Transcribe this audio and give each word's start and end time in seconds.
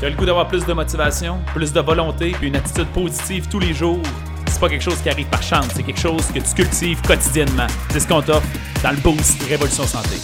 Tu 0.00 0.06
as 0.06 0.10
le 0.10 0.16
goût 0.16 0.26
d'avoir 0.26 0.48
plus 0.48 0.66
de 0.66 0.72
motivation, 0.72 1.40
plus 1.54 1.72
de 1.72 1.80
volonté, 1.80 2.32
puis 2.32 2.48
une 2.48 2.56
attitude 2.56 2.88
positive 2.88 3.48
tous 3.48 3.60
les 3.60 3.72
jours? 3.72 4.02
C'est 4.48 4.58
pas 4.58 4.68
quelque 4.68 4.82
chose 4.82 5.00
qui 5.00 5.08
arrive 5.08 5.28
par 5.28 5.42
chance, 5.42 5.68
c'est 5.72 5.84
quelque 5.84 6.00
chose 6.00 6.26
que 6.32 6.40
tu 6.40 6.52
cultives 6.52 7.00
quotidiennement. 7.02 7.68
C'est 7.90 8.00
ce 8.00 8.08
qu'on 8.08 8.20
t'offre 8.20 8.46
dans 8.82 8.90
le 8.90 8.96
Boost 8.96 9.40
Révolution 9.44 9.84
Santé. 9.84 10.16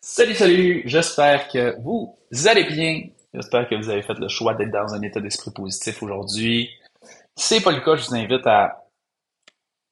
Salut, 0.00 0.34
salut! 0.34 0.82
J'espère 0.86 1.48
que 1.48 1.80
vous 1.80 2.18
allez 2.46 2.64
bien. 2.64 3.02
J'espère 3.32 3.68
que 3.68 3.76
vous 3.76 3.88
avez 3.88 4.02
fait 4.02 4.18
le 4.18 4.28
choix 4.28 4.54
d'être 4.54 4.72
dans 4.72 4.94
un 4.94 5.02
état 5.02 5.20
d'esprit 5.20 5.52
positif 5.52 6.02
aujourd'hui. 6.02 6.70
Si 7.36 7.54
c'est 7.54 7.60
pas 7.62 7.70
le 7.70 7.80
cas, 7.80 7.94
je 7.94 8.08
vous 8.08 8.16
invite 8.16 8.46
à 8.46 8.84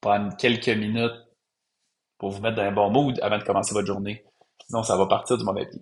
prendre 0.01 0.37
quelques 0.37 0.69
minutes 0.69 1.24
pour 2.19 2.31
vous 2.31 2.41
mettre 2.41 2.57
dans 2.57 2.63
un 2.63 2.73
bon 2.73 2.91
mood 2.91 3.19
avant 3.23 3.39
de 3.39 3.45
commencer 3.45 3.75
votre 3.75 3.87
journée. 3.87 4.25
Sinon, 4.67 4.83
ça 4.83 4.97
va 4.97 5.07
partir 5.07 5.37
du 5.39 5.45
mauvais 5.45 5.67
pied. 5.67 5.81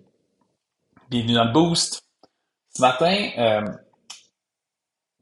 Bienvenue 1.09 1.33
dans 1.33 1.45
le 1.45 1.51
Boost. 1.51 2.03
Ce 2.75 2.81
matin, 2.81 3.29
euh, 3.37 3.65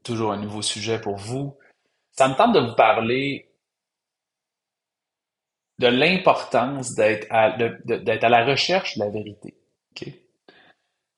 toujours 0.02 0.32
un 0.32 0.38
nouveau 0.38 0.62
sujet 0.62 1.00
pour 1.00 1.16
vous. 1.16 1.56
Ça 2.12 2.28
me 2.28 2.34
tente 2.34 2.54
de 2.54 2.60
vous 2.60 2.74
parler 2.74 3.52
de 5.78 5.86
l'importance 5.88 6.94
d'être 6.94 7.26
à, 7.30 7.56
la 7.56 8.44
recherche 8.44 8.96
de 8.96 9.04
la 9.04 9.10
vérité. 9.10 9.56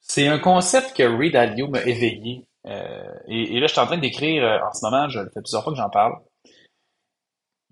C'est 0.07 0.29
un 0.29 0.39
concept 0.39 0.95
que 0.95 1.03
Ray 1.03 1.31
Dalio 1.31 1.69
m'a 1.69 1.83
éveillé. 1.83 2.47
Euh, 2.67 3.15
et, 3.27 3.59
là, 3.59 3.67
je 3.67 3.73
suis 3.73 3.81
en 3.81 3.87
train 3.87 3.99
d'écrire 3.99 4.45
euh, 4.45 4.59
en 4.59 4.73
ce 4.73 4.85
moment, 4.85 5.09
je 5.09 5.19
le 5.19 5.31
fais 5.31 5.41
plusieurs 5.41 5.63
fois 5.63 5.73
que 5.73 5.79
j'en 5.79 5.89
parle. 5.89 6.15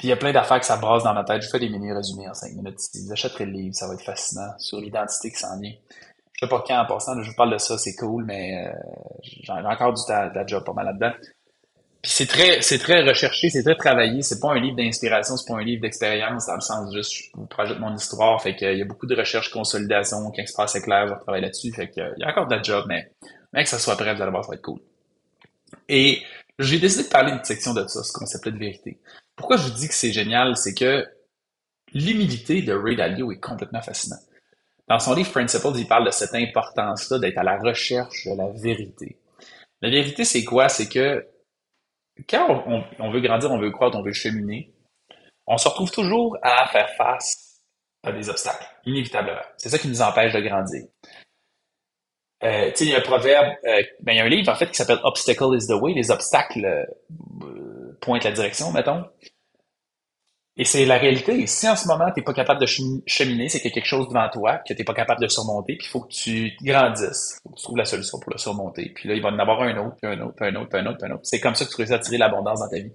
Puis 0.02 0.08
il 0.08 0.10
y 0.10 0.14
a 0.14 0.16
plein 0.16 0.32
d'affaires 0.32 0.58
que 0.58 0.66
ça 0.66 0.78
brasse 0.78 1.04
dans 1.04 1.14
ma 1.14 1.22
tête. 1.22 1.42
Je 1.42 1.48
fais 1.48 1.60
des 1.60 1.68
mini-résumés 1.68 2.28
en 2.28 2.34
cinq 2.34 2.54
minutes. 2.54 2.80
Si 2.80 3.06
vous 3.06 3.12
achèterez 3.12 3.46
le 3.46 3.52
livre, 3.52 3.72
ça 3.72 3.86
va 3.86 3.94
être 3.94 4.02
fascinant 4.02 4.50
sur 4.58 4.80
l'identité 4.80 5.30
qui 5.30 5.36
s'en 5.36 5.60
vient. 5.60 5.70
Je 6.32 6.40
sais 6.40 6.48
pas 6.48 6.60
quand 6.66 6.76
en 6.76 6.86
passant, 6.86 7.22
je 7.22 7.30
vous 7.30 7.36
parle 7.36 7.52
de 7.52 7.58
ça, 7.58 7.78
c'est 7.78 7.94
cool, 7.94 8.24
mais 8.24 8.66
euh, 8.66 8.72
j'ai 9.22 9.52
encore 9.52 9.92
du 9.92 10.02
job 10.48 10.64
pas 10.64 10.72
mal 10.72 10.86
là-dedans. 10.86 11.12
Puis 12.02 12.10
c'est 12.10 12.26
très, 12.26 12.60
c'est 12.62 12.78
très 12.78 13.04
recherché, 13.04 13.48
c'est 13.48 13.62
très 13.62 13.76
travaillé. 13.76 14.22
C'est 14.22 14.40
pas 14.40 14.50
un 14.50 14.58
livre 14.58 14.74
d'inspiration, 14.74 15.36
c'est 15.36 15.46
pas 15.46 15.60
un 15.60 15.62
livre 15.62 15.82
d'expérience 15.82 16.46
dans 16.46 16.56
le 16.56 16.60
sens 16.62 16.92
juste 16.92 17.12
je 17.12 17.22
vous 17.34 17.46
projette 17.46 17.78
mon 17.78 17.94
histoire. 17.94 18.42
Fait 18.42 18.56
qu'il 18.56 18.76
y 18.76 18.82
a 18.82 18.84
beaucoup 18.84 19.06
de 19.06 19.14
recherche, 19.14 19.52
consolidation, 19.52 20.32
quand 20.34 20.44
se 20.44 20.66
c'est 20.66 20.82
clair, 20.82 21.06
je 21.06 21.14
travaille 21.14 21.42
là-dessus. 21.42 21.72
Fait 21.72 21.88
qu'il 21.88 22.12
y 22.18 22.24
a 22.24 22.28
encore 22.28 22.48
de 22.48 22.56
la 22.56 22.62
job, 22.64 22.86
mais, 22.88 23.08
mais 23.52 23.62
que 23.62 23.70
ça 23.70 23.78
soit 23.78 23.94
prêt, 23.94 24.12
vous 24.12 24.20
allez 24.20 24.32
voir, 24.32 24.42
ça 24.42 24.50
va 24.50 24.56
être 24.56 24.62
cool. 24.62 24.80
Et 25.88 26.22
j'ai 26.58 26.78
décidé 26.78 27.04
de 27.04 27.08
parler 27.08 27.32
d'une 27.32 27.44
section 27.44 27.74
de 27.74 27.86
ça, 27.86 28.02
ce 28.02 28.12
concept 28.12 28.48
de 28.48 28.58
vérité. 28.58 29.00
Pourquoi 29.36 29.56
je 29.56 29.64
vous 29.64 29.78
dis 29.78 29.88
que 29.88 29.94
c'est 29.94 30.12
génial, 30.12 30.56
c'est 30.56 30.74
que 30.74 31.06
l'humilité 31.94 32.62
de 32.62 32.72
Ray 32.72 32.96
Dalio 32.96 33.32
est 33.32 33.40
complètement 33.40 33.82
fascinante. 33.82 34.20
Dans 34.88 34.98
son 34.98 35.14
livre 35.14 35.30
Principles, 35.30 35.72
il 35.76 35.86
parle 35.86 36.06
de 36.06 36.10
cette 36.10 36.34
importance-là 36.34 37.18
d'être 37.18 37.38
à 37.38 37.42
la 37.42 37.58
recherche 37.58 38.26
de 38.26 38.36
la 38.36 38.48
vérité. 38.50 39.18
La 39.80 39.90
vérité, 39.90 40.24
c'est 40.24 40.44
quoi? 40.44 40.68
C'est 40.68 40.88
que 40.88 41.26
quand 42.28 42.64
on, 42.98 43.10
veut 43.10 43.20
grandir, 43.20 43.50
on 43.50 43.58
veut 43.58 43.70
croître, 43.70 43.96
on 43.96 44.02
veut 44.02 44.12
cheminer, 44.12 44.72
on 45.46 45.56
se 45.56 45.68
retrouve 45.68 45.90
toujours 45.90 46.36
à 46.42 46.68
faire 46.68 46.90
face 46.96 47.62
à 48.04 48.12
des 48.12 48.28
obstacles, 48.28 48.66
inévitablement. 48.84 49.40
C'est 49.56 49.70
ça 49.70 49.78
qui 49.78 49.88
nous 49.88 50.02
empêche 50.02 50.32
de 50.32 50.40
grandir. 50.40 50.82
Euh, 52.44 52.70
tu 52.70 52.76
sais, 52.76 52.84
il 52.86 52.90
y 52.90 52.94
a 52.94 52.98
un 52.98 53.02
proverbe, 53.02 53.54
euh, 53.64 53.82
ben, 54.00 54.12
il 54.12 54.16
y 54.16 54.20
a 54.20 54.24
un 54.24 54.28
livre 54.28 54.50
en 54.50 54.56
fait 54.56 54.66
qui 54.66 54.74
s'appelle 54.74 54.98
Obstacle 55.04 55.54
is 55.54 55.68
the 55.68 55.80
way, 55.80 55.92
les 55.92 56.10
obstacles 56.10 56.64
euh, 56.64 57.96
pointent 58.00 58.24
la 58.24 58.32
direction, 58.32 58.72
mettons. 58.72 59.04
Et 60.56 60.64
c'est 60.64 60.84
la 60.84 60.98
réalité. 60.98 61.46
Si 61.46 61.66
en 61.66 61.76
ce 61.76 61.88
moment, 61.88 62.10
tu 62.12 62.20
n'es 62.20 62.24
pas 62.24 62.34
capable 62.34 62.60
de 62.60 62.66
cheminer, 62.66 63.48
c'est 63.48 63.58
qu'il 63.58 63.70
y 63.70 63.72
a 63.72 63.74
quelque 63.74 63.86
chose 63.86 64.08
devant 64.08 64.28
toi 64.28 64.58
que 64.58 64.74
tu 64.74 64.78
n'es 64.78 64.84
pas 64.84 64.92
capable 64.92 65.22
de 65.22 65.28
surmonter, 65.28 65.76
puis 65.76 65.86
il 65.86 65.90
faut 65.90 66.00
que 66.00 66.12
tu 66.12 66.52
grandisses. 66.62 67.38
Il 67.38 67.42
faut 67.42 67.50
que 67.50 67.56
tu 67.56 67.62
trouves 67.62 67.76
la 67.78 67.84
solution 67.86 68.18
pour 68.18 68.32
le 68.32 68.38
surmonter. 68.38 68.92
Puis 68.94 69.08
là, 69.08 69.14
il 69.14 69.22
va 69.22 69.30
en 69.30 69.38
avoir 69.38 69.62
un 69.62 69.76
autre, 69.78 69.96
puis 70.02 70.10
un 70.10 70.20
autre, 70.20 70.34
puis 70.36 70.46
un 70.46 70.54
autre, 70.56 70.68
puis 70.68 70.78
un 70.78 70.86
autre, 70.86 70.98
puis 70.98 71.10
un 71.10 71.14
autre. 71.14 71.22
C'est 71.24 71.40
comme 71.40 71.54
ça 71.54 71.64
que 71.64 71.70
tu 71.70 71.76
réussis 71.76 71.94
à 71.94 71.98
tirer 72.00 72.18
l'abondance 72.18 72.60
dans 72.60 72.68
ta 72.68 72.76
vie. 72.76 72.92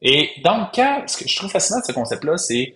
Et 0.00 0.30
donc, 0.42 0.68
quand, 0.74 1.04
ce 1.06 1.18
que 1.18 1.28
je 1.28 1.36
trouve 1.36 1.50
fascinant 1.50 1.80
de 1.80 1.84
ce 1.84 1.92
concept-là, 1.92 2.38
c'est 2.38 2.74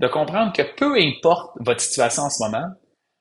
de 0.00 0.08
comprendre 0.08 0.52
que 0.52 0.62
peu 0.76 0.94
importe 0.98 1.56
votre 1.60 1.80
situation 1.80 2.24
en 2.24 2.30
ce 2.30 2.42
moment, 2.42 2.66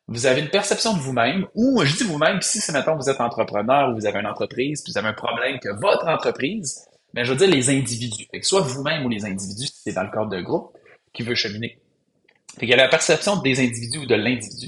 vous 0.08 0.26
avez 0.26 0.42
une 0.42 0.50
perception 0.50 0.94
de 0.94 1.00
vous-même, 1.00 1.48
ou 1.56 1.84
je 1.84 1.96
dis 1.96 2.04
vous-même, 2.04 2.42
si 2.42 2.60
c'est 2.60 2.72
maintenant 2.72 2.96
vous 2.96 3.10
êtes 3.10 3.22
entrepreneur 3.22 3.90
ou 3.90 3.96
vous 3.96 4.06
avez 4.06 4.20
une 4.20 4.28
entreprise, 4.28 4.84
puis 4.84 4.92
vous 4.92 4.98
avez 4.98 5.08
un 5.08 5.14
problème 5.14 5.60
que 5.60 5.70
votre 5.80 6.08
entreprise 6.08 6.88
mais 7.16 7.24
je 7.24 7.32
veux 7.32 7.38
dire 7.38 7.48
les 7.48 7.70
individus. 7.70 8.28
Fait 8.30 8.42
que 8.42 8.46
soit 8.46 8.62
vous-même 8.62 9.06
ou 9.06 9.10
les 9.10 9.26
individus, 9.26 9.68
si 9.68 9.82
c'est 9.86 9.94
dans 9.94 10.04
le 10.04 10.12
cadre 10.12 10.28
d'un 10.28 10.44
groupe 10.44 10.78
qui 11.14 11.24
veut 11.24 11.34
cheminer. 11.34 11.80
Fait 12.60 12.66
il 12.66 12.70
y 12.70 12.74
a 12.74 12.78
la 12.78 12.90
perception 12.90 13.38
des 13.38 13.62
individus 13.62 14.00
ou 14.00 14.06
de 14.06 14.16
l'individu. 14.16 14.68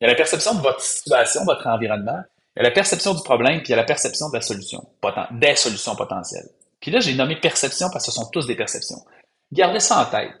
Il 0.00 0.02
y 0.02 0.04
a 0.04 0.08
la 0.08 0.14
perception 0.14 0.54
de 0.54 0.60
votre 0.60 0.82
situation, 0.82 1.44
votre 1.44 1.66
environnement. 1.66 2.20
Il 2.54 2.58
y 2.58 2.60
a 2.60 2.62
la 2.64 2.70
perception 2.70 3.14
du 3.14 3.22
problème, 3.22 3.58
puis 3.58 3.68
il 3.68 3.70
y 3.70 3.74
a 3.74 3.76
la 3.78 3.84
perception 3.84 4.28
de 4.28 4.34
la 4.34 4.42
solution, 4.42 4.86
des 5.32 5.56
solutions 5.56 5.96
potentielles. 5.96 6.48
Puis 6.80 6.90
là, 6.90 7.00
j'ai 7.00 7.14
nommé 7.14 7.36
perception 7.36 7.88
parce 7.90 8.06
que 8.06 8.12
ce 8.12 8.20
sont 8.20 8.28
tous 8.30 8.46
des 8.46 8.56
perceptions. 8.56 9.02
Gardez 9.50 9.80
ça 9.80 10.02
en 10.02 10.04
tête. 10.04 10.32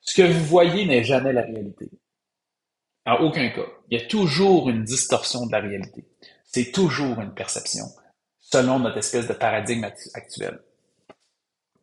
Ce 0.00 0.14
que 0.14 0.22
vous 0.22 0.44
voyez 0.44 0.84
n'est 0.84 1.02
jamais 1.02 1.32
la 1.32 1.42
réalité. 1.42 1.90
En 3.06 3.14
aucun 3.20 3.48
cas. 3.50 3.66
Il 3.88 3.98
y 3.98 4.02
a 4.02 4.06
toujours 4.06 4.68
une 4.68 4.82
distorsion 4.82 5.46
de 5.46 5.52
la 5.52 5.60
réalité. 5.60 6.04
C'est 6.44 6.72
toujours 6.72 7.20
une 7.20 7.32
perception 7.32 7.86
selon 8.40 8.78
notre 8.78 8.98
espèce 8.98 9.26
de 9.26 9.32
paradigme 9.32 9.84
actuel. 10.14 10.60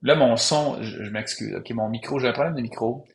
Là, 0.02 0.16
mon 0.16 0.36
son, 0.36 0.82
je, 0.82 1.10
m'excuse, 1.10 1.56
OK, 1.56 1.70
mon 1.72 1.90
micro, 1.90 2.20
j'ai 2.20 2.28
un 2.28 2.34
problème 2.34 2.56
de 2.56 2.62
micro. 2.62 3.06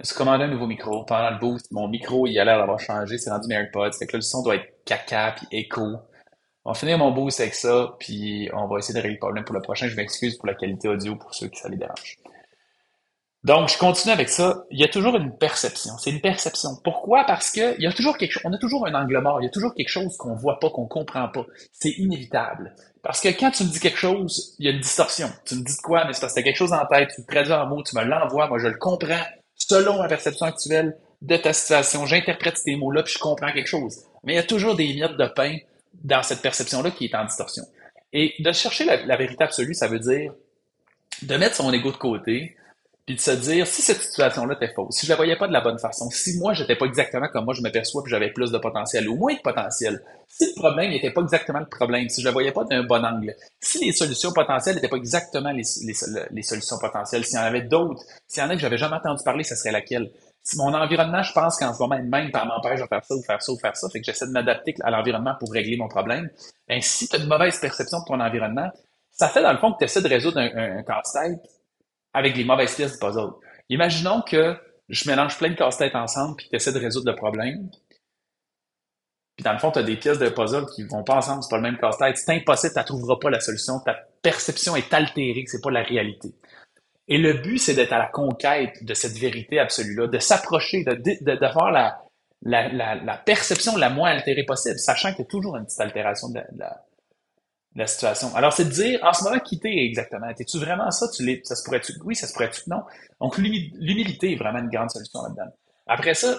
Je 0.00 0.12
me 0.12 0.18
commandé 0.18 0.44
un 0.44 0.48
nouveau 0.48 0.66
micro. 0.66 1.04
Pendant 1.04 1.30
le 1.30 1.38
boost, 1.38 1.70
mon 1.72 1.88
micro, 1.88 2.26
il 2.26 2.38
a 2.38 2.44
l'air 2.44 2.58
d'avoir 2.58 2.78
changé. 2.78 3.16
C'est 3.16 3.30
rendu 3.30 3.48
mes 3.48 3.54
AirPods. 3.54 3.92
Fait 3.92 4.06
que 4.06 4.12
là, 4.12 4.18
le 4.18 4.22
son 4.22 4.42
doit 4.42 4.56
être 4.56 4.84
caca 4.84 5.34
puis 5.36 5.46
écho. 5.52 5.96
On 6.64 6.72
va 6.72 6.74
finir 6.74 6.98
mon 6.98 7.12
boost 7.12 7.40
avec 7.40 7.54
ça, 7.54 7.94
puis 7.98 8.50
on 8.52 8.66
va 8.66 8.78
essayer 8.78 8.92
de 8.92 8.98
régler 8.98 9.14
le 9.14 9.20
problème 9.20 9.44
pour 9.44 9.54
le 9.54 9.62
prochain. 9.62 9.88
Je 9.88 9.96
m'excuse 9.96 10.36
pour 10.36 10.46
la 10.46 10.54
qualité 10.54 10.88
audio 10.88 11.16
pour 11.16 11.34
ceux 11.34 11.48
qui 11.48 11.58
ça 11.58 11.68
les 11.68 11.76
dérange. 11.76 12.18
Donc, 13.46 13.68
je 13.68 13.78
continue 13.78 14.12
avec 14.12 14.28
ça. 14.28 14.64
Il 14.72 14.80
y 14.80 14.82
a 14.82 14.88
toujours 14.88 15.14
une 15.14 15.30
perception. 15.38 15.92
C'est 15.98 16.10
une 16.10 16.20
perception. 16.20 16.70
Pourquoi? 16.82 17.22
Parce 17.26 17.52
que 17.52 17.80
y 17.80 17.86
a 17.86 17.92
toujours 17.92 18.18
quelque 18.18 18.32
chose, 18.32 18.42
on 18.44 18.52
a 18.52 18.58
toujours 18.58 18.84
un 18.88 18.94
angle 18.94 19.20
mort. 19.20 19.40
Il 19.40 19.44
y 19.44 19.46
a 19.46 19.50
toujours 19.50 19.72
quelque 19.72 19.88
chose 19.88 20.16
qu'on 20.16 20.34
voit 20.34 20.58
pas, 20.58 20.68
qu'on 20.68 20.88
comprend 20.88 21.28
pas. 21.28 21.46
C'est 21.70 21.90
inévitable. 21.90 22.74
Parce 23.04 23.20
que 23.20 23.28
quand 23.28 23.52
tu 23.52 23.62
me 23.62 23.68
dis 23.68 23.78
quelque 23.78 23.98
chose, 23.98 24.56
il 24.58 24.66
y 24.66 24.68
a 24.68 24.72
une 24.72 24.80
distorsion. 24.80 25.30
Tu 25.44 25.54
me 25.54 25.62
dis 25.62 25.76
de 25.76 25.80
quoi, 25.80 26.04
mais 26.06 26.12
c'est 26.12 26.22
parce 26.22 26.34
que 26.34 26.40
as 26.40 26.42
quelque 26.42 26.56
chose 26.56 26.72
en 26.72 26.84
tête, 26.86 27.10
tu 27.14 27.20
le 27.20 27.26
traduis 27.32 27.52
en 27.52 27.66
mots, 27.68 27.84
tu 27.84 27.94
me 27.94 28.02
l'envoies, 28.02 28.48
moi 28.48 28.58
je 28.58 28.66
le 28.66 28.78
comprends 28.78 29.22
selon 29.54 30.02
ma 30.02 30.08
perception 30.08 30.46
actuelle 30.46 30.96
de 31.22 31.36
ta 31.36 31.52
situation. 31.52 32.04
J'interprète 32.04 32.58
ces 32.58 32.74
mots-là, 32.74 33.04
puis 33.04 33.14
je 33.14 33.20
comprends 33.20 33.52
quelque 33.52 33.68
chose. 33.68 33.96
Mais 34.24 34.32
il 34.32 34.36
y 34.36 34.40
a 34.40 34.42
toujours 34.42 34.74
des 34.74 34.92
miettes 34.92 35.16
de 35.16 35.26
pain 35.28 35.56
dans 36.02 36.24
cette 36.24 36.42
perception-là 36.42 36.90
qui 36.90 37.04
est 37.04 37.14
en 37.14 37.24
distorsion. 37.24 37.62
Et 38.12 38.34
de 38.40 38.50
chercher 38.50 38.86
la 38.86 39.16
vérité 39.16 39.44
absolue, 39.44 39.74
ça 39.74 39.86
veut 39.86 40.00
dire 40.00 40.32
de 41.22 41.36
mettre 41.36 41.54
son 41.54 41.72
ego 41.72 41.92
de 41.92 41.96
côté, 41.96 42.56
puis 43.06 43.14
de 43.14 43.20
se 43.20 43.30
dire 43.30 43.68
si 43.68 43.82
cette 43.82 44.02
situation-là 44.02 44.54
était 44.54 44.72
fausse, 44.74 44.96
si 44.96 45.06
je 45.06 45.12
la 45.12 45.16
voyais 45.16 45.36
pas 45.36 45.46
de 45.46 45.52
la 45.52 45.60
bonne 45.60 45.78
façon, 45.78 46.10
si 46.10 46.36
moi 46.40 46.54
j'étais 46.54 46.74
pas 46.74 46.86
exactement 46.86 47.28
comme 47.28 47.44
moi 47.44 47.54
je 47.54 47.62
me 47.62 47.70
perçois 47.70 48.02
puis 48.02 48.10
j'avais 48.10 48.32
plus 48.32 48.50
de 48.50 48.58
potentiel 48.58 49.08
ou 49.08 49.14
moins 49.14 49.32
de 49.32 49.40
potentiel, 49.40 50.02
si 50.28 50.46
le 50.46 50.60
problème 50.60 50.90
n'était 50.90 51.12
pas 51.12 51.22
exactement 51.22 51.60
le 51.60 51.68
problème, 51.68 52.08
si 52.08 52.20
je 52.20 52.26
la 52.26 52.32
voyais 52.32 52.50
pas 52.50 52.64
d'un 52.64 52.82
bon 52.82 53.04
angle, 53.04 53.32
si 53.60 53.84
les 53.84 53.92
solutions 53.92 54.32
potentielles 54.32 54.74
n'étaient 54.74 54.88
pas 54.88 54.96
exactement 54.96 55.52
les, 55.52 55.62
les, 56.32 56.42
solutions 56.42 56.78
potentielles, 56.80 57.24
s'il 57.24 57.38
y 57.38 57.40
en 57.40 57.44
avait 57.44 57.62
d'autres, 57.62 58.02
s'il 58.26 58.42
y 58.42 58.46
en 58.46 58.50
a 58.50 58.56
que 58.56 58.60
j'avais 58.60 58.78
jamais 58.78 58.96
entendu 58.96 59.22
parler, 59.24 59.44
ça 59.44 59.54
serait 59.54 59.72
laquelle? 59.72 60.10
Si 60.42 60.56
mon 60.58 60.74
environnement, 60.74 61.22
je 61.22 61.32
pense 61.32 61.58
qu'en 61.58 61.72
ce 61.72 61.78
moment 61.78 62.00
même, 62.02 62.30
par 62.32 62.46
m'empêche 62.46 62.80
de 62.80 62.86
faire 62.86 63.04
ça 63.04 63.14
ou 63.14 63.22
faire 63.22 63.42
ça 63.42 63.52
ou 63.52 63.58
faire 63.58 63.76
ça, 63.76 63.88
fait 63.88 64.00
que 64.00 64.06
j'essaie 64.06 64.26
de 64.26 64.32
m'adapter 64.32 64.74
à 64.82 64.90
l'environnement 64.90 65.34
pour 65.38 65.52
régler 65.52 65.76
mon 65.76 65.88
problème, 65.88 66.28
ben, 66.68 66.80
si 66.80 67.08
tu 67.08 67.16
as 67.16 67.20
une 67.20 67.28
mauvaise 67.28 67.58
perception 67.60 68.00
de 68.00 68.04
ton 68.04 68.20
environnement, 68.20 68.70
ça 69.12 69.28
fait 69.28 69.42
dans 69.42 69.52
le 69.52 69.58
fond 69.58 69.72
que 69.72 69.78
tu 69.78 69.84
essaies 69.84 70.02
de 70.02 70.08
résoudre 70.08 70.38
un, 70.38 70.78
un 70.78 70.82
casse-tête 70.82 71.40
avec 72.16 72.34
les 72.34 72.44
mauvaises 72.44 72.74
pièces 72.74 72.94
du 72.94 72.98
puzzle. 72.98 73.30
Imaginons 73.68 74.22
que 74.22 74.56
je 74.88 75.08
mélange 75.08 75.36
plein 75.36 75.50
de 75.50 75.54
casse-têtes 75.54 75.94
ensemble 75.94 76.36
puis 76.36 76.48
tu 76.48 76.56
essaies 76.56 76.72
de 76.72 76.78
résoudre 76.78 77.10
le 77.10 77.14
problème. 77.14 77.68
Puis 79.36 79.44
dans 79.44 79.52
le 79.52 79.58
fond, 79.58 79.70
tu 79.70 79.80
as 79.80 79.82
des 79.82 79.96
pièces 79.96 80.18
de 80.18 80.30
puzzle 80.30 80.64
qui 80.74 80.82
vont 80.84 81.04
pas 81.04 81.16
ensemble, 81.16 81.42
c'est 81.42 81.50
pas 81.50 81.56
le 81.56 81.62
même 81.62 81.76
casse-tête. 81.76 82.16
C'est 82.16 82.32
impossible, 82.32 82.72
tu 82.72 82.80
ne 82.80 82.84
trouveras 82.84 83.16
pas 83.20 83.28
la 83.28 83.40
solution. 83.40 83.80
Ta 83.80 83.94
perception 84.22 84.74
est 84.76 84.92
altérée, 84.94 85.44
c'est 85.46 85.60
pas 85.60 85.70
la 85.70 85.82
réalité. 85.82 86.34
Et 87.06 87.18
le 87.18 87.34
but, 87.34 87.58
c'est 87.58 87.74
d'être 87.74 87.92
à 87.92 87.98
la 87.98 88.08
conquête 88.08 88.82
de 88.82 88.94
cette 88.94 89.18
vérité 89.18 89.58
absolue-là, 89.58 90.06
de 90.06 90.18
s'approcher, 90.18 90.84
d'avoir 91.20 91.70
la, 91.70 92.00
la, 92.42 93.16
perception 93.18 93.76
la 93.76 93.90
moins 93.90 94.10
altérée 94.10 94.44
possible, 94.44 94.78
sachant 94.78 95.10
qu'il 95.10 95.20
y 95.20 95.22
a 95.22 95.30
toujours 95.30 95.56
une 95.56 95.66
petite 95.66 95.80
altération 95.80 96.30
de 96.30 96.40
la, 96.56 96.85
la 97.76 97.86
situation. 97.86 98.34
Alors, 98.34 98.52
c'est 98.52 98.64
de 98.64 98.70
dire, 98.70 99.00
en 99.02 99.12
ce 99.12 99.24
moment, 99.24 99.38
quitter 99.38 99.84
exactement? 99.84 100.28
Es-tu 100.28 100.58
vraiment 100.58 100.90
ça? 100.90 101.06
Tu 101.14 101.24
l'es, 101.24 101.40
ça 101.44 101.54
se 101.54 101.62
pourrait-tu? 101.64 101.92
Oui, 102.04 102.16
ça 102.16 102.26
se 102.26 102.32
pourrait-tu? 102.32 102.62
Non? 102.68 102.82
Donc, 103.20 103.38
l'humilité 103.38 104.32
est 104.32 104.36
vraiment 104.36 104.58
une 104.58 104.70
grande 104.70 104.90
solution 104.90 105.22
là-dedans. 105.22 105.54
Après 105.86 106.14
ça, 106.14 106.38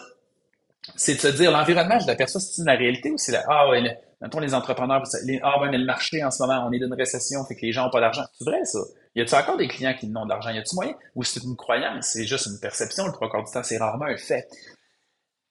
c'est 0.96 1.16
de 1.16 1.20
se 1.20 1.28
dire, 1.28 1.52
l'environnement, 1.52 2.00
je 2.00 2.08
l'aperçois, 2.08 2.42
c'est 2.42 2.64
la 2.64 2.76
réalité 2.76 3.12
ou 3.12 3.18
c'est 3.18 3.32
la, 3.32 3.44
ah 3.48 3.70
ouais, 3.70 3.82
mettons 4.22 4.40
les 4.40 4.54
entrepreneurs, 4.54 5.04
ah 5.44 5.62
ouais, 5.62 5.70
mais 5.70 5.78
le 5.78 5.86
marché 5.86 6.24
en 6.24 6.32
ce 6.32 6.42
moment, 6.42 6.66
on 6.68 6.72
est 6.72 6.80
dans 6.80 6.88
une 6.88 6.94
récession, 6.94 7.44
fait 7.46 7.56
que 7.56 7.66
les 7.66 7.72
gens 7.72 7.86
n'ont 7.86 7.92
pas 7.92 8.02
d'argent. 8.02 8.24
C'est 8.38 8.46
vrai, 8.46 8.64
ça. 8.66 8.80
Y 9.16 9.22
a-t-il 9.22 9.36
encore 9.36 9.58
des 9.58 9.68
clients 9.68 9.94
qui 10.00 10.08
n'ont 10.08 10.26
de 10.26 10.30
l'argent? 10.30 10.50
Y 10.50 10.60
a-t-il 10.60 10.76
moyen? 10.76 10.96
Ou 11.16 11.24
c'est 11.24 11.44
une 11.44 11.56
croyance? 11.56 12.08
C'est 12.14 12.26
juste 12.26 12.46
une 12.46 12.60
perception. 12.60 13.06
Le 13.06 13.12
trois 13.12 13.30
quarts 13.30 13.44
du 13.44 13.52
temps, 13.52 13.64
c'est 13.64 13.78
rarement 13.78 14.06
un 14.06 14.18
fait. 14.18 14.48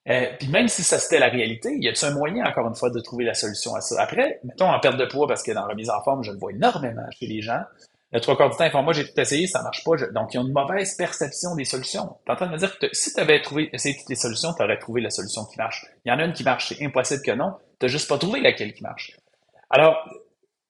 Euh, 0.09 0.27
puis 0.39 0.47
même 0.47 0.67
si 0.67 0.83
ça 0.83 0.99
c'était 0.99 1.19
la 1.19 1.27
réalité, 1.27 1.75
y 1.79 1.89
a-t-il 1.89 2.05
un 2.05 2.13
moyen, 2.13 2.45
encore 2.45 2.67
une 2.67 2.75
fois, 2.75 2.89
de 2.89 2.99
trouver 2.99 3.25
la 3.25 3.33
solution 3.33 3.75
à 3.75 3.81
ça? 3.81 4.01
Après, 4.01 4.39
mettons 4.43 4.69
en 4.69 4.79
perte 4.79 4.97
de 4.97 5.05
poids, 5.05 5.27
parce 5.27 5.43
que 5.43 5.51
dans 5.51 5.61
la 5.61 5.67
remise 5.67 5.89
en 5.89 6.01
forme, 6.03 6.23
je 6.23 6.31
le 6.31 6.37
vois 6.37 6.51
énormément 6.51 7.05
chez 7.11 7.27
les 7.27 7.41
gens. 7.41 7.61
Le 8.13 8.21
trois 8.21 8.37
quarts 8.37 8.49
du 8.49 8.55
temps, 8.55 8.63
ils 8.63 8.71
font, 8.71 8.83
moi, 8.83 8.93
j'ai 8.93 9.03
tout 9.03 9.19
essayé, 9.19 9.47
ça 9.47 9.61
marche 9.61 9.83
pas. 9.83 9.97
Donc, 10.13 10.33
ils 10.33 10.39
ont 10.39 10.47
une 10.47 10.53
mauvaise 10.53 10.95
perception 10.95 11.55
des 11.55 11.65
solutions. 11.65 12.15
T'es 12.25 12.31
en 12.31 12.35
train 12.37 12.47
de 12.47 12.53
me 12.53 12.57
dire 12.57 12.79
que 12.79 12.87
si 12.93 13.13
tu 13.13 13.19
avais 13.19 13.41
trouvé, 13.41 13.69
essayé 13.73 13.97
toutes 13.97 14.07
les 14.07 14.15
solutions, 14.15 14.53
tu 14.53 14.63
aurais 14.63 14.77
trouvé 14.77 15.01
la 15.01 15.09
solution 15.09 15.43
qui 15.43 15.57
marche. 15.57 15.85
Il 16.05 16.09
y 16.09 16.11
en 16.13 16.19
a 16.19 16.23
une 16.23 16.31
qui 16.31 16.45
marche, 16.45 16.69
c'est 16.69 16.85
impossible 16.85 17.21
que 17.21 17.31
non. 17.31 17.55
Tu 17.79 17.89
juste 17.89 18.07
pas 18.07 18.17
trouvé 18.17 18.39
laquelle 18.39 18.73
qui 18.73 18.81
marche. 18.81 19.11
Alors, 19.69 19.97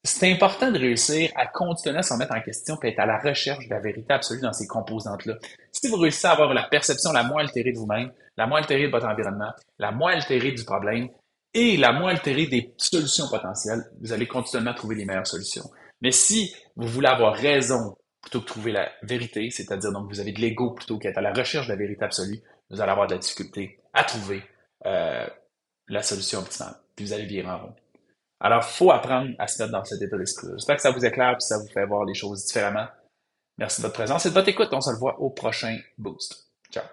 c'est 0.08 0.32
important 0.32 0.72
de 0.72 0.80
réussir 0.80 1.32
à 1.36 1.48
continuer 1.48 1.98
à 1.98 2.04
s'en 2.04 2.18
mettre 2.18 2.34
en 2.34 2.42
question 2.42 2.78
et 2.82 2.90
être 2.90 3.00
à 3.00 3.06
la 3.06 3.20
recherche 3.20 3.68
de 3.68 3.74
la 3.74 3.80
vérité 3.80 4.14
absolue 4.14 4.42
dans 4.42 4.54
ces 4.54 4.68
composantes-là. 4.68 5.36
Si 5.72 5.88
vous 5.90 5.98
réussissez 5.98 6.28
à 6.28 6.32
avoir 6.32 6.54
la 6.54 6.64
perception 6.64 7.12
la 7.12 7.24
moins 7.24 7.42
altérée 7.42 7.74
de 7.74 7.78
vous-même, 7.78 8.12
la 8.38 8.48
moins 8.48 8.60
altérée 8.60 8.88
de 8.88 8.92
votre 8.92 9.08
environnement, 9.08 9.52
la 9.80 9.92
moins 9.92 10.14
altérée 10.14 10.54
du 10.54 10.64
problème 10.64 11.10
et 11.54 11.78
la 11.78 11.92
moins 11.92 12.12
altérée 12.12 12.48
des 12.48 12.74
solutions 12.78 13.28
potentielles, 13.30 13.84
vous 14.02 14.14
allez 14.14 14.28
continuellement 14.28 14.74
trouver 14.74 14.96
les 14.96 15.06
meilleures 15.06 15.28
solutions. 15.28 15.70
Mais 16.02 16.12
si 16.12 16.56
vous 16.76 16.88
voulez 16.88 17.08
avoir 17.08 17.36
raison 17.36 17.96
plutôt 18.22 18.42
que 18.42 18.46
trouver 18.48 18.72
la 18.72 18.90
vérité, 19.04 19.50
c'est-à-dire 19.50 19.92
donc 19.92 20.08
vous 20.10 20.20
avez 20.20 20.32
de 20.32 20.40
l'ego 20.40 20.72
plutôt 20.72 20.98
qu'être 20.98 21.18
à 21.18 21.22
la 21.22 21.34
recherche 21.34 21.68
de 21.68 21.72
la 21.72 21.78
vérité 21.78 22.06
absolue, 22.06 22.42
vous 22.70 22.82
allez 22.82 22.92
avoir 22.92 23.08
de 23.08 23.14
la 23.14 23.20
difficulté 23.20 23.80
à 23.94 24.04
trouver 24.04 24.44
euh, 24.86 25.28
la 25.88 26.04
solution 26.04 26.40
optimale. 26.40 26.76
Puis 26.96 27.06
vous 27.06 27.14
allez 27.14 27.26
virer 27.26 27.50
en 27.50 27.60
rond. 27.60 27.76
Alors, 28.40 28.64
il 28.68 28.74
faut 28.74 28.92
apprendre 28.92 29.32
à 29.40 29.48
se 29.48 29.62
mettre 29.62 29.74
dans 29.74 29.84
cet 29.84 30.02
état 30.02 30.18
d'esprit. 30.18 30.48
J'espère 30.54 30.76
que 30.76 30.82
ça 30.82 30.92
vous 30.92 31.04
éclaire 31.04 31.32
et 31.32 31.40
ça 31.40 31.58
vous 31.58 31.68
fait 31.68 31.86
voir 31.86 32.06
les 32.06 32.14
choses 32.14 32.46
différemment. 32.46 32.86
Merci 33.58 33.82
de 33.82 33.88
votre 33.88 33.96
présence 33.96 34.26
et 34.26 34.30
de 34.30 34.34
votre 34.34 34.50
écoute. 34.50 34.70
On 34.72 34.82
se 34.82 34.92
revoit 34.92 35.20
au 35.20 35.32
prochain 35.32 35.78
Boost. 35.98 36.52
Ciao. 36.72 36.84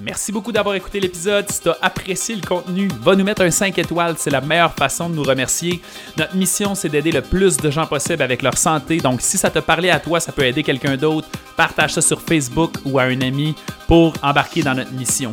Merci 0.00 0.30
beaucoup 0.30 0.52
d'avoir 0.52 0.76
écouté 0.76 1.00
l'épisode. 1.00 1.50
Si 1.50 1.60
tu 1.60 1.68
as 1.68 1.76
apprécié 1.82 2.36
le 2.36 2.46
contenu, 2.46 2.88
va 3.00 3.16
nous 3.16 3.24
mettre 3.24 3.42
un 3.42 3.50
5 3.50 3.76
étoiles. 3.78 4.14
C'est 4.16 4.30
la 4.30 4.40
meilleure 4.40 4.74
façon 4.74 5.08
de 5.08 5.14
nous 5.14 5.24
remercier. 5.24 5.80
Notre 6.16 6.36
mission, 6.36 6.74
c'est 6.74 6.88
d'aider 6.88 7.10
le 7.10 7.22
plus 7.22 7.56
de 7.56 7.70
gens 7.70 7.86
possible 7.86 8.22
avec 8.22 8.42
leur 8.42 8.56
santé. 8.56 8.98
Donc, 8.98 9.20
si 9.20 9.36
ça 9.38 9.50
te 9.50 9.58
parlait 9.58 9.90
à 9.90 9.98
toi, 9.98 10.20
ça 10.20 10.30
peut 10.30 10.44
aider 10.44 10.62
quelqu'un 10.62 10.96
d'autre. 10.96 11.28
Partage 11.56 11.94
ça 11.94 12.00
sur 12.00 12.20
Facebook 12.20 12.74
ou 12.84 12.98
à 12.98 13.04
un 13.04 13.20
ami 13.20 13.56
pour 13.88 14.14
embarquer 14.22 14.62
dans 14.62 14.74
notre 14.74 14.92
mission. 14.92 15.32